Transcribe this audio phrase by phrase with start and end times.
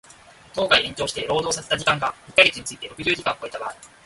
[0.55, 3.75] 当該延長して労働させた時間が一箇月について六十時間を超えた場合